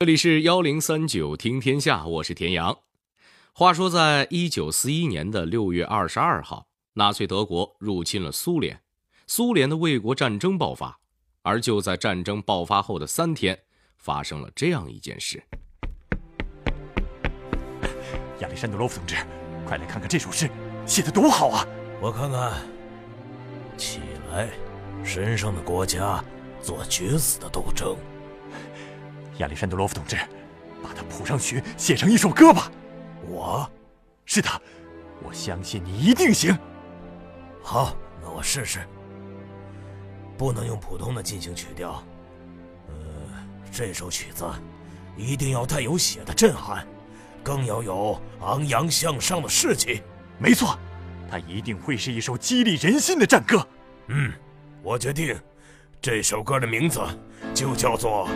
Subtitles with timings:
[0.00, 2.78] 这里是幺零三九听天下，我是田阳。
[3.52, 8.80] 话说，在一九四一年的六月二十二号，纳粹德国入侵了苏联，
[9.26, 11.00] 苏联的卫国战争爆发。
[11.42, 13.58] 而就在战争爆发后的三天，
[13.96, 15.42] 发生了这样一件事。
[18.38, 19.16] 亚历山德罗夫同志，
[19.66, 20.48] 快来看看这首诗，
[20.86, 21.66] 写的多好啊！
[22.00, 22.52] 我看看。
[23.76, 23.98] 起
[24.30, 24.48] 来，
[25.02, 26.22] 神圣的国家，
[26.62, 27.96] 做决死的斗争。
[29.38, 30.16] 亚历山德罗夫同志，
[30.82, 32.70] 把它谱上曲，写成一首歌吧。
[33.26, 33.68] 我，
[34.24, 34.48] 是的，
[35.22, 36.56] 我相信你一定行。
[37.62, 38.80] 好，那我试试。
[40.36, 42.02] 不能用普通的进行曲调，
[42.86, 42.94] 呃，
[43.72, 44.44] 这首曲子
[45.16, 46.86] 一定要带有血的震撼，
[47.42, 50.02] 更要有昂扬向上的士气。
[50.38, 50.78] 没错，
[51.28, 53.66] 它一定会是一首激励人心的战歌。
[54.06, 54.32] 嗯，
[54.82, 55.36] 我决定，
[56.00, 57.00] 这首歌的名字
[57.52, 58.28] 就叫做。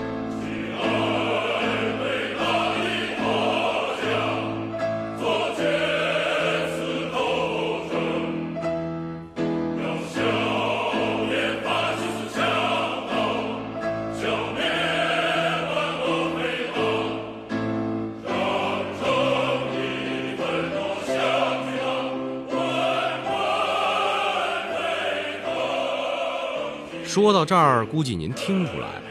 [27.12, 29.02] 说到这儿，估计您听出来了，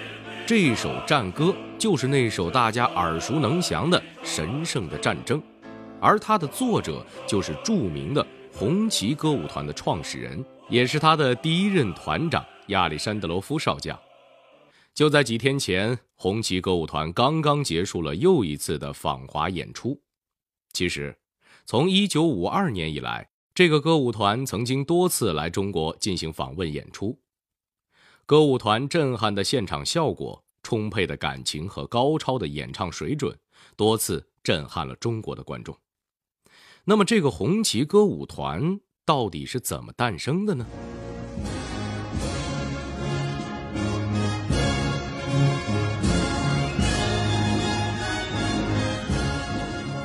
[0.47, 5.39] 这首战歌就是那首大家耳熟能详的《神圣的战争》，
[5.99, 13.95] 而它的作者就是著名的红旗歌舞团的创始人，也是他的第一任团长亚历山德罗夫少将。
[14.95, 20.01] 就在几天前，红旗歌舞团刚刚结束了又一次的访华演出。
[20.73, 21.15] 其实，
[21.67, 27.15] 从1952年以来，这个歌舞团曾经多次来中国进行访问演出。
[28.25, 33.37] 歌舞团震撼的现场效果、充沛的感情和高超的演唱水准，
[33.75, 35.77] 多次震撼了中国的观众。
[36.85, 40.65] 那么，这个红旗歌舞团到底是怎么诞生的呢？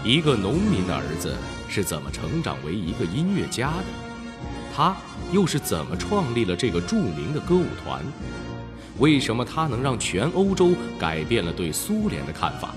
[0.04, 1.36] 一个农民的儿子
[1.68, 3.84] 是怎么成长为一个音乐家的？
[4.76, 4.94] 他
[5.32, 8.04] 又是怎么创立了这个著名的歌舞团？
[8.98, 12.74] 为什么他能让全欧洲改变了对苏联的看法？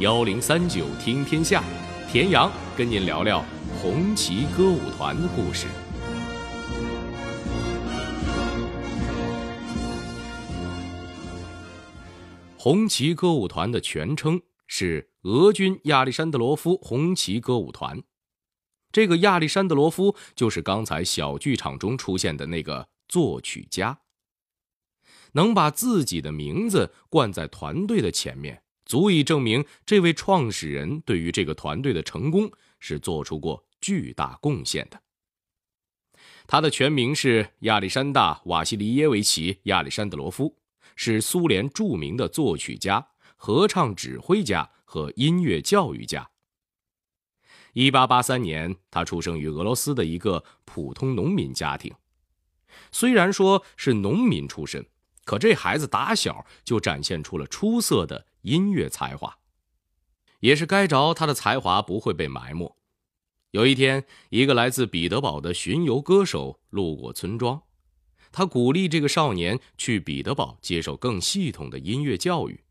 [0.00, 1.64] 幺零三九听天下，
[2.12, 3.42] 田阳跟您聊聊
[3.80, 5.66] 红旗歌舞团的故事。
[12.58, 17.98] 红旗歌舞团的全称是俄军亚历山德罗夫红旗歌舞团。
[18.90, 24.00] 这个亚历山德罗夫就是刚才小剧场中出现的那个作曲家。
[25.32, 32.50] 能把自己的名字冠在团队的前面，足以证明这位创始人对于这个团队的成功
[32.80, 35.00] 是做出过巨大贡献的。
[36.46, 40.56] 他的全名是亚历山大·瓦西里耶维奇·亚历山德罗夫，
[40.96, 43.06] 是苏联著名的作曲家、
[43.36, 46.30] 合唱指挥家和音乐教育家。
[47.72, 51.94] 一八八三年，他出生于俄罗斯的一个普通农民家庭。
[52.90, 54.86] 虽然说是农民出身，
[55.24, 59.38] 可这孩子打小就展现出了出色的音乐才华。
[60.40, 62.76] 也是该着他的才华不会被埋没。
[63.50, 67.62] 有一天，一个来自彼得堡的巡游歌手路过村庄，
[68.30, 72.62] 他鼓励这个少年去彼得堡接受更系统的音乐教育。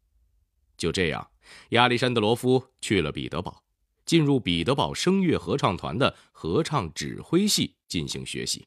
[0.77, 1.31] 就这样，
[1.69, 3.63] 亚历山德罗夫去了彼得堡。
[4.07, 8.65] 进入彼得堡声乐合唱团的合唱指挥系进行学习。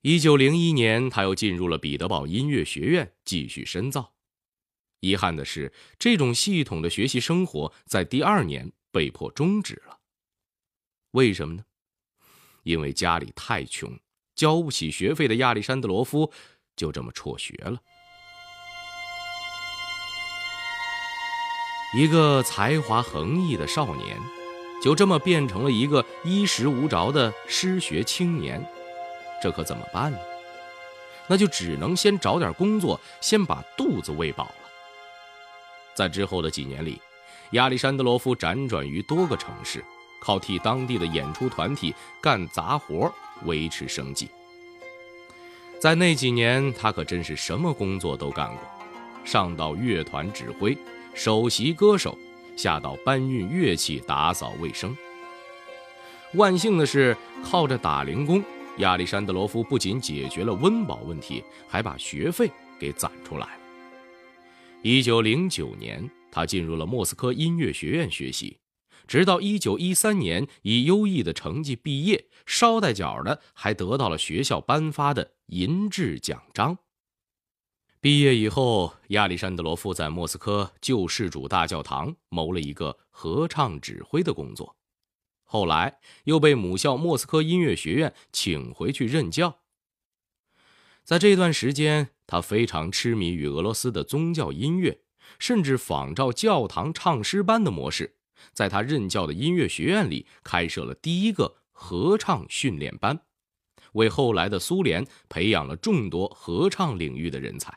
[0.00, 4.14] 一九零一年，他又进入了彼得堡音乐学院继续深造。
[5.00, 9.98] 遗憾的是，这种系统的学习生活在第二年被迫终止了。
[11.10, 11.64] 为什么呢？
[12.62, 13.98] 因为家里太穷，
[14.34, 16.32] 交不起学费的亚历山德罗夫
[16.76, 17.82] 就这么辍学了。
[21.96, 24.33] 一个才华横溢的少年。
[24.84, 28.62] 就这么变成了一个衣食无着的失学青年，
[29.42, 30.18] 这可怎么办呢？
[31.26, 34.54] 那就只能先找点工作，先把肚子喂饱了。
[35.94, 37.00] 在之后的几年里，
[37.52, 39.82] 亚历山德罗夫辗转于多个城市，
[40.20, 43.10] 靠替当地的演出团体干杂活
[43.46, 44.28] 维持生计。
[45.80, 48.60] 在那几年，他可真是什么工作都干过，
[49.24, 50.76] 上到乐团指挥，
[51.14, 52.18] 首席歌手。
[52.56, 54.96] 下到搬运乐器、打扫卫生。
[56.34, 58.42] 万幸的是，靠着打零工，
[58.78, 63.60] 亚历山德罗夫不仅解决了温饱问题，还把学费给攒出来了。
[64.82, 68.58] 一九零九年，他进入了莫斯科音乐学院学习，
[69.06, 76.76] 直到1913年以优异的成绩毕业，捎带脚的还得到了学校颁发的银质奖章。
[78.04, 84.76] 毕业以后，亚历山德罗夫在莫斯科救世主大教堂谋了一个合唱指挥的工作，
[85.42, 89.60] 后来又被母校莫斯科音乐学院请回去任教。
[91.02, 95.00] 在这段时间，他非常痴迷于俄罗斯的宗教音乐，
[95.38, 98.16] 甚至仿照教堂唱诗班的模式，
[98.52, 103.18] 在他任教的音乐学院里开设了第一个合唱训练班，
[103.92, 107.74] 为后来的苏联培养了众多合唱领域的人才。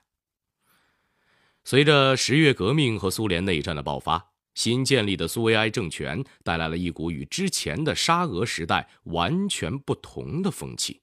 [1.70, 11.02] 随着十月革命和苏联内战的爆发，新建立的苏维埃政权带来了一股与之前的沙俄时代完全不同的风气。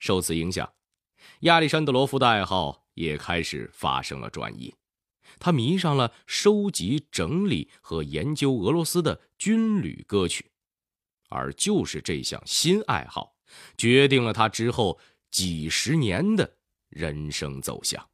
[0.00, 0.68] 受此影响。
[1.42, 4.74] 亚历山德罗夫的爱好也开始发生了转移，
[5.38, 10.50] 他迷上了收集、整理和研究俄罗斯的军旅歌曲，
[11.28, 13.36] 而就是这项新爱好，
[13.78, 14.98] 决定了他之后
[15.30, 16.56] 几十年的
[16.88, 18.09] 人生走向。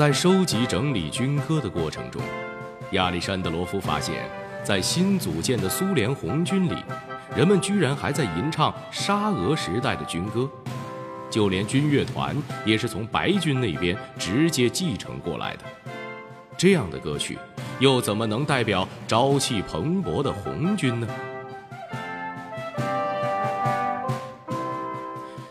[0.00, 2.22] 在收集、整理军歌的过程中，
[2.92, 4.26] 亚历山德罗夫发现，
[4.64, 6.82] 在新组建的苏联红军里。
[7.36, 10.48] 人们居然还在吟唱沙俄时代的军歌，
[11.28, 15.64] 就连军乐团也是从白军那边直接继承过来的。
[16.56, 17.38] 这样的歌曲，
[17.78, 21.06] 又怎么能代表朝气蓬勃的红军呢？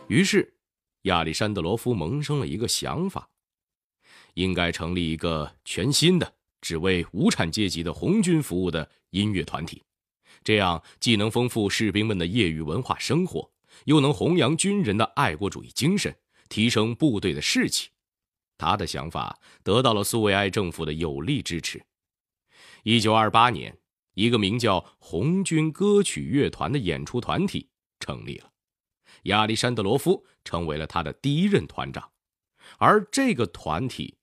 [0.07, 0.55] 于是，
[1.03, 3.29] 亚历山德罗夫萌生了一个想法：
[4.39, 9.83] 应该成立一个全新的、只为无产阶级的红军服务的音乐团体。
[10.45, 13.51] 这样既能丰富士兵们的业余文化生活，
[13.83, 16.15] 又能弘扬军人的爱国主义精神，
[16.47, 17.89] 提升部队的士气。
[18.57, 21.83] 他的想法得到了苏维埃政府的有力支持。
[22.83, 23.77] 一九二八年，
[24.13, 27.67] 一个名叫“红军歌曲乐团”的演出团体
[27.99, 28.49] 成立了，
[29.23, 32.09] 亚历山德罗夫成为了他的第一任团长，
[32.77, 34.15] 而这个团体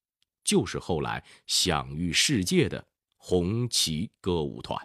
[0.46, 2.82] 就是后来享誉世界的
[3.16, 4.81] 红旗歌舞团。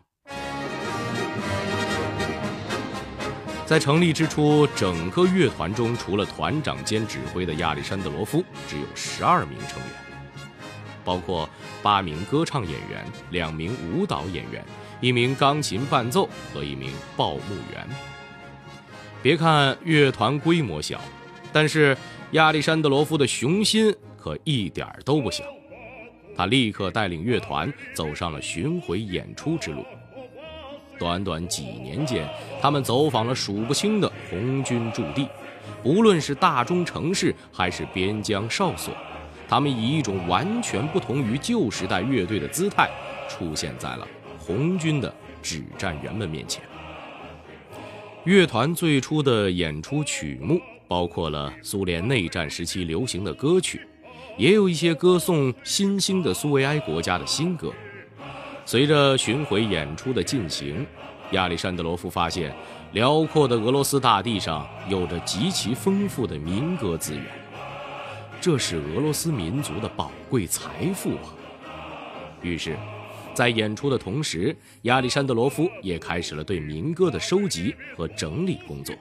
[3.68, 9.92] 在成立之初，整个乐团中，除了团长兼指挥的亚历山德罗夫，只有十二名成员，
[11.06, 11.48] 包括
[11.82, 14.66] 八名歌唱演员、两名舞蹈演员、
[15.00, 17.88] 一名钢琴伴奏和一名报幕员。
[19.22, 21.00] 别看乐团规模小，
[21.54, 21.96] 但是
[22.32, 25.44] 亚历山德罗夫的雄心可一点都不小。
[26.36, 29.84] 他立刻带领乐团走上了巡回演出之路。
[30.98, 32.30] 短短几年间，
[32.62, 35.28] 他们走访了数不清的红军驻地，
[35.82, 38.94] 不论是大中城市还是边疆哨所，
[39.50, 42.88] 他们以一种完全不同于旧时代乐队的姿态，
[43.28, 44.08] 出现在了
[44.38, 46.64] 红军的指战员们面前。
[48.24, 53.82] 乐团最初的演出曲目包括了苏联内战时期流行的歌曲，
[54.38, 57.72] 也有一些歌颂新兴的苏维埃国家的新歌。
[58.66, 60.86] 随着巡回演出的进行，
[61.32, 62.54] 亚历山德罗夫发现，
[62.94, 67.26] 辽阔的俄罗斯大地上有着极其丰富的民歌资源，
[68.40, 71.34] 这是俄罗斯民族的宝贵财富啊！
[72.42, 72.78] 于是，
[73.34, 78.96] 在演出的同时，亚历山德罗夫也开始了对民歌的收集和整理工作。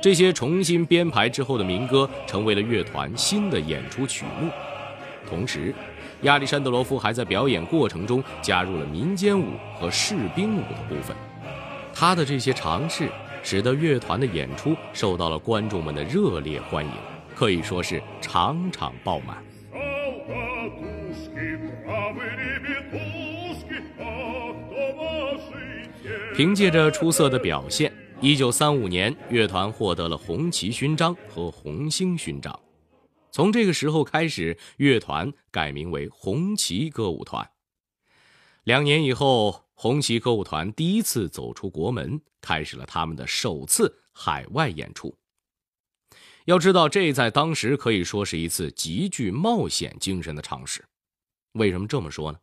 [0.00, 4.50] 这些重新编排之后的民歌，成为了乐团新的演出曲目，
[5.28, 5.74] 同时。
[6.22, 9.44] 亚历山德罗夫还在表演过程中加入了民间舞
[9.78, 11.14] 和士兵舞的部分。
[11.92, 13.10] 他的这些尝试
[13.42, 16.92] 使得乐团的演出受到了观众们的热烈欢迎，
[17.34, 19.36] 可以说是场场爆满。
[26.34, 27.92] 凭借着出色的表现
[28.24, 32.58] ，1935年，乐团获得了红旗勋章和红星勋章。
[33.30, 37.46] 从这个时候开始，乐团改名为红旗歌舞团。
[38.62, 45.14] 两年以后，红旗歌舞团第一次走出国门，开始了他们的首次海外演出。
[46.46, 50.82] 要知道，这在当时可以说是一次极具冒险精神的尝试。
[51.52, 52.38] 为什么这么说呢？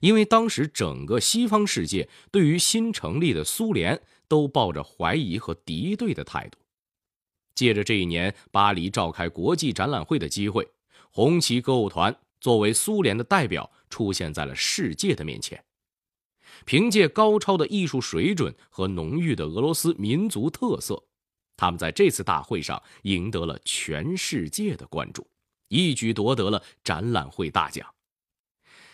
[0.00, 6.58] 因为当时整个西方世界对于新成立的苏联都抱着怀疑和敌对的态度。
[7.54, 10.68] 借着这一年巴黎召开国际展览会的机会，
[11.10, 15.62] 红旗歌舞团作为苏联的代表出现在了世界的面前。
[16.64, 21.02] 凭借高超的艺术水准和浓郁的俄罗斯民族特色，
[21.56, 25.26] 他们在这次大会上赢得了全世界的关注，
[25.68, 27.86] 一举夺得了展览会大奖。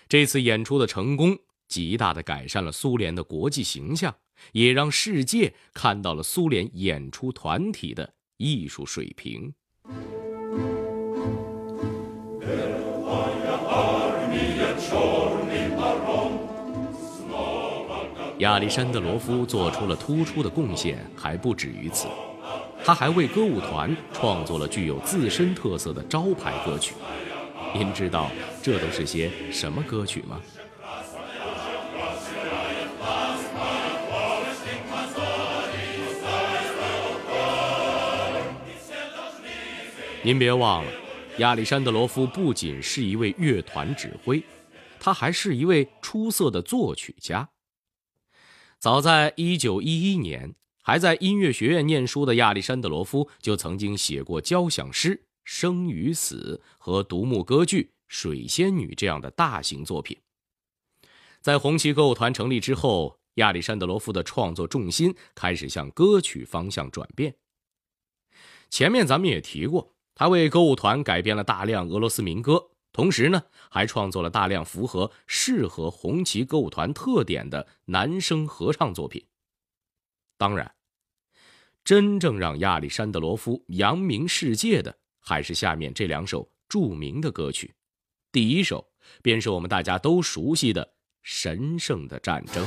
[0.09, 1.39] 这次演出的成功，
[1.73, 4.15] 极大的改善了苏联的国际形象，
[4.53, 9.55] 也让世界看到了苏联演出团体的艺术水平。
[18.41, 22.07] 亚历山德罗夫做出了突出的贡献，还不止于此，
[22.85, 26.95] 他还为歌舞团创作了具有自身特色的招牌歌曲。
[27.75, 28.31] 您知道
[28.63, 30.39] 这都是些什么歌曲吗？
[40.25, 40.93] 您别忘了，
[41.39, 44.41] 亚历山德罗夫不仅是一位乐团指挥，
[45.01, 47.51] 他还是一位出色的作曲家。
[48.79, 60.17] 早在一九一一年，还在音乐学院念书的亚历山德罗夫就曾经写过交响诗《生与死》和独幕歌剧《水仙女》这样的大型作品。
[61.41, 67.35] 在红旗歌舞团成立之后，亚历山德罗夫的创作重心开始向歌曲方向转变。
[68.71, 72.71] 前面咱们也提过，他为歌舞团改编了大量俄罗斯民歌。
[72.93, 79.25] 同时呢，还创作了大量符合适合红旗歌舞团特点的男声合唱作品。
[80.37, 80.75] 当然，
[81.83, 87.75] 真正让亚历山德罗夫扬名世界的，还是下面这两首著名的歌曲。
[88.31, 88.93] 第一首
[89.23, 90.85] 便是我们大家都熟悉的
[91.23, 92.63] 《神圣的战争》。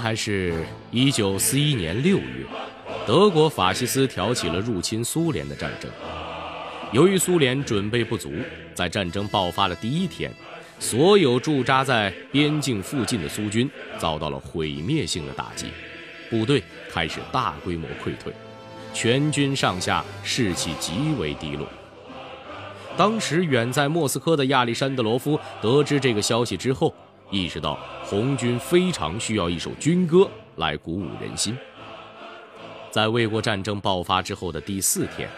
[0.00, 2.46] 还是一九四一年六月，
[3.06, 5.90] 德国法西斯挑起了入侵苏联的战争。
[6.92, 8.32] 由于苏联准备不足，
[8.74, 10.32] 在战争爆发的第一天，
[10.78, 15.66] 所有驻扎在边境附近的苏军遭到了毁灭性的打击，
[16.28, 18.32] 部队开始大规模溃退，
[18.92, 21.68] 全军上下士气极为低落。
[22.96, 26.92] 当时远在莫斯科的亚历山德罗夫得知这个消息之后，
[27.30, 31.56] 意识到红军非常需要一首军歌来鼓舞人心。
[32.90, 35.28] 在卫国战争爆发之后的第四天，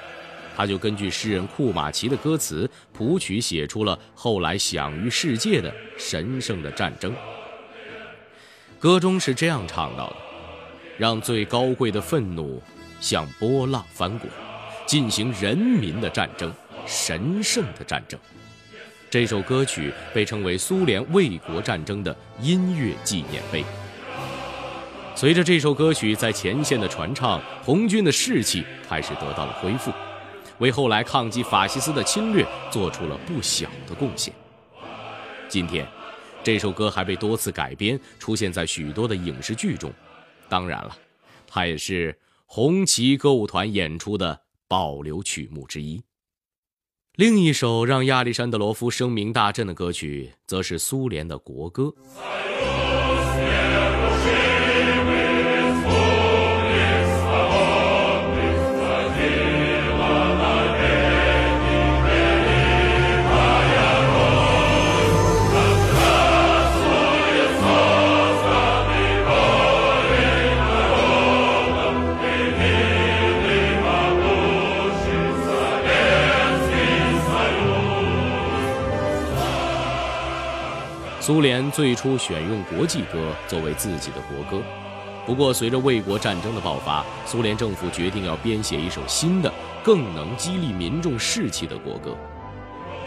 [0.56, 7.12] 他就根据诗人库马奇的歌词谱曲，写出了后来享誉世界的《神圣的战争》。
[8.78, 10.16] 歌中是这样唱到的
[10.98, 12.60] ：“让最高贵的愤怒
[13.00, 14.30] 像波浪翻滚，
[14.86, 16.50] 进行人民的战争，
[16.86, 18.18] 神圣的战争。”
[19.12, 23.62] 这首歌曲被称为苏联卫国战争的音乐纪念碑。
[25.14, 29.92] 随着这首歌曲在前线的传唱，红军的士气开始得到了恢复，
[30.56, 34.32] 为后来抗击法西斯的侵略做出了不小的贡献。
[35.46, 35.86] 今天，
[36.42, 39.92] 这首歌还被多次改编，出现在许多的影视剧中。
[40.48, 40.96] 当然了，
[41.46, 46.02] 它也是红旗歌舞团演出的保留曲目之一。
[47.16, 51.94] 另一首让亚历山德罗夫声名大振的歌曲，则是苏联的国歌。
[81.22, 84.60] 苏联最初选用国际歌作为自己的国歌，
[85.24, 89.48] 不过随着卫国战争的爆发，苏联政府决定要编写一首新的、
[89.84, 92.16] 更能激励民众士气的国歌。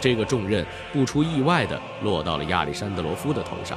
[0.00, 3.76] 这个重任不出意外地落到了亚历山德罗夫的头上。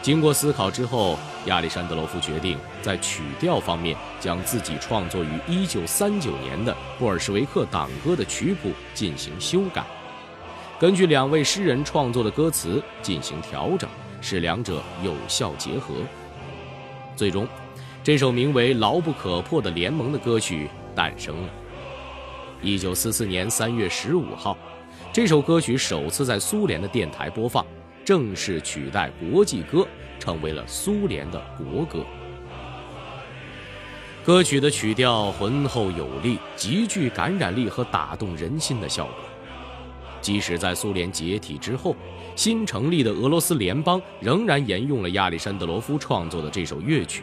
[0.00, 9.84] 经过思考之后，亚历山德罗夫决定在曲调方面将自己创作于1939年的布尔什维克党歌的曲谱进行修改。
[10.78, 13.88] 根据两位诗人创作的歌词进行调整，
[14.20, 15.94] 使两者有效结合。
[17.16, 17.48] 最终，
[18.04, 21.48] 这首名为《牢不可破的联盟》的歌曲诞生了。
[22.60, 24.54] 一九四四年三月十五号，
[25.14, 27.64] 这首歌曲首次在苏联的电台播放，
[28.04, 32.04] 正式取代国际歌，成为了苏联的国歌。
[34.22, 39.14] 歌曲的曲调浑厚有力，极具感染力和打动人心的效果。
[40.26, 41.94] 即使在苏联解体之后，
[42.34, 47.22] 新成立的俄罗斯联邦仍然沿用了亚历山德罗夫创作的这首乐曲，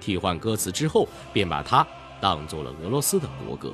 [0.00, 1.86] 替换歌词之后，便把它
[2.20, 3.72] 当做了俄罗斯的国歌。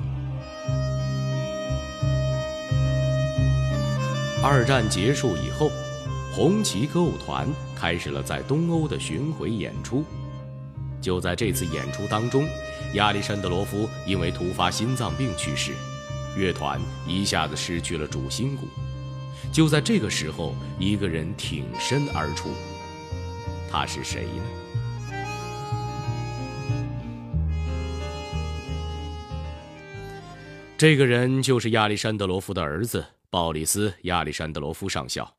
[4.43, 5.71] 二战结束以后，
[6.31, 10.05] 红旗歌舞团开始了在东欧的巡回演出。
[11.01, 12.47] 就在这次演出当中，
[12.93, 15.73] 亚历山德罗夫因为突发心脏病去世。
[16.37, 18.67] 乐团一下子失去了主心骨，
[19.51, 22.49] 就在这个时候，一个人挺身而出，
[23.69, 24.43] 他是谁呢？
[30.77, 35.37] 这个人就是亚历山德罗夫的儿子鲍里斯·亚历山德罗夫上校。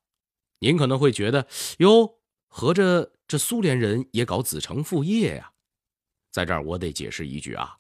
[0.61, 5.51] 您可能会觉得，哟，合着这苏联人也搞子承父业呀？
[6.31, 7.77] 在这儿，我得解释一句啊。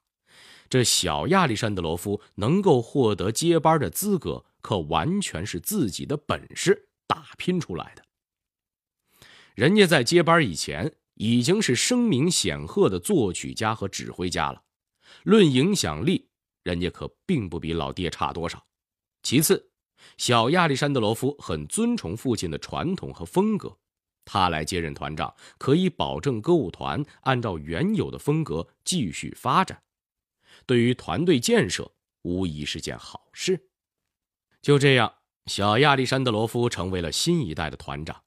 [0.73, 8.03] 这小亚历山德罗夫能够获得接班的资格，可完全是自己的本事打拼出来的。
[9.55, 14.63] 人家在接班以前已经是声名显赫的作曲家和指挥家了，
[15.25, 16.31] 论影响力，
[16.63, 18.65] 人家可并不比老爹差多少。
[19.23, 19.73] 其次，
[20.17, 23.77] 小亚历山德罗夫很尊崇父亲的传统和风格，
[24.25, 29.83] 他来接任团长，可以保证歌舞团按照原有的风格继续发展。
[30.67, 31.93] 对于团队建设，
[32.23, 33.69] 无疑是件好事。
[34.61, 35.13] 就这样，
[35.47, 38.23] 小亚历山德罗夫成为了新一代的团长。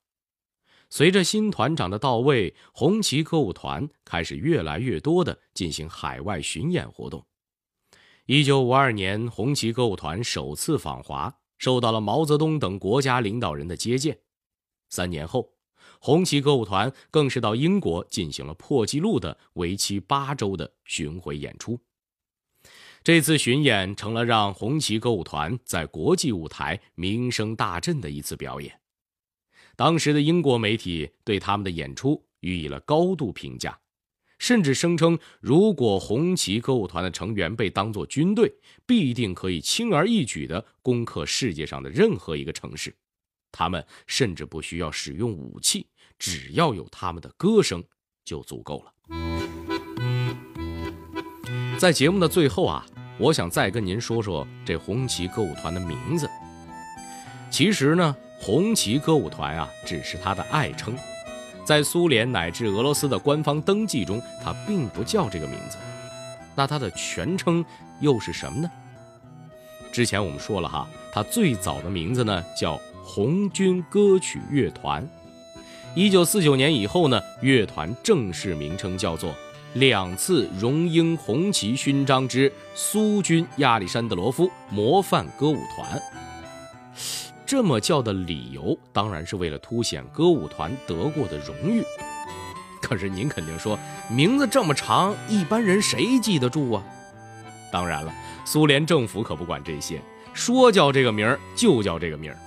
[0.88, 7.26] 随着新团长的到位，红旗歌舞团开始越来越多的进行海外巡演活动。
[8.26, 14.20] 一九五二年，红旗歌舞团首次访华，受到了毛泽东等国家领导人的接见。
[14.88, 15.54] 三年后，
[16.00, 21.80] 红旗歌舞团更是到英国进行了破纪录的为期八周的巡回演出。
[23.06, 28.80] 这次巡演成了让红旗歌舞团在国际舞台名声大振的一次表演。
[29.76, 33.78] 当时的英国媒体对他们的演出予以了高度评价，
[34.40, 38.52] 甚至声称，如果红旗歌舞团的成员被当作军队，
[38.84, 42.92] 必定可以轻而易举地攻克世界上的任何一个城市。
[43.52, 45.86] 他们甚至不需要使用武器，
[46.18, 47.84] 只要有他们的歌声
[48.24, 49.55] 就足够了。
[51.78, 52.84] 在节目的最后啊。
[53.18, 56.28] 我想再跟您说说这红旗歌舞团的名字。
[57.50, 60.94] 其实呢，红旗歌舞团啊，只是它的爱称，
[61.64, 65.78] 在苏联乃至俄罗斯的官方登记中，它并不叫这个名字。
[66.54, 67.64] 那它的全称
[68.00, 68.70] 又是什么呢？
[69.90, 75.08] 之前我们说了哈，它最早的名字呢叫红军歌曲乐团。
[75.94, 79.34] 一九四九年以后呢，乐团正式名称叫做。
[79.78, 86.00] 两次荣膺红旗勋章之苏军亚历山德罗夫模范歌舞团，
[87.44, 91.82] 这么叫的理由当然是为了凸显歌舞团得过的荣誉。
[92.80, 93.78] 可是您肯定说，
[94.10, 96.82] 名字这么长，一般人谁记得住啊？
[97.70, 98.10] 当然了，
[98.46, 100.00] 苏联政府可不管这些，
[100.32, 102.38] 说叫这个名儿就叫这个名儿。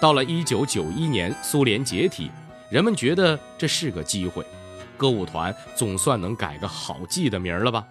[0.00, 2.30] 到了一九九一年，苏联解体，
[2.70, 4.42] 人们觉得这是个机会。
[4.96, 7.86] 歌舞团总算能改个好记的名了吧？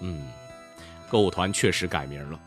[0.00, 0.26] 嗯，
[1.10, 2.40] 歌舞团确实改名了。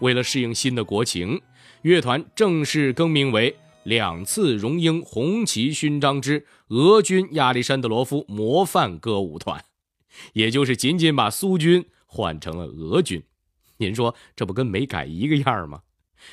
[0.00, 1.40] 为了适应新的国情，
[1.82, 9.64] 乐团正式更名为“两次荣膺红旗勋章之俄军亚历山德罗夫模范歌舞团”，
[10.34, 13.22] 也就是仅仅把苏军换成了俄军。
[13.78, 15.80] 您说这不跟没改一个样吗？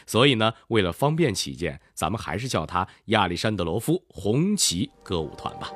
[0.06, 5.72] 所以呢，为了方便起见，咱们还是叫它亚历山德罗夫红旗歌舞团吧。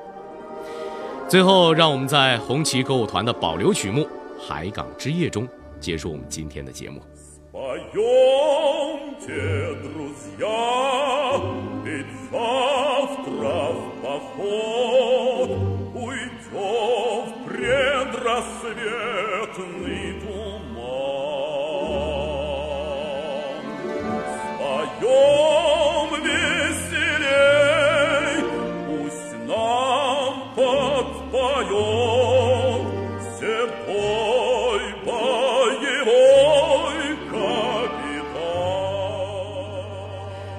[1.30, 4.08] 最后让我们在红旗歌舞团的保留曲目
[4.40, 5.46] 海港之夜中
[5.78, 7.02] 结束我们今天的节目。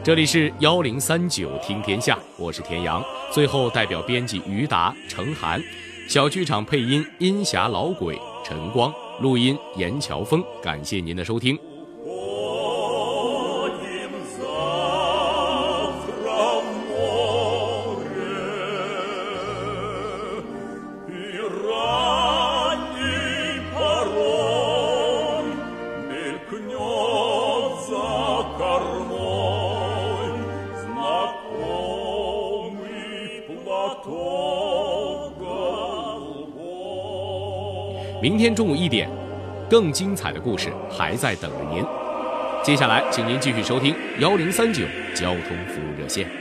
[0.08, 3.04] 这里是幺零三九听天下，我是田阳。
[3.30, 5.62] 最后，代表编辑于达、程涵，
[6.08, 8.90] 小剧场配音音侠老鬼陈光，
[9.20, 10.42] 录音严乔峰。
[10.62, 11.58] 感谢您的收听。
[38.28, 39.08] 明天中午一点，
[39.70, 41.82] 更精彩的故事还在等着您。
[42.62, 46.37] 接下来，请您继续收听幺零三九交通服务热线。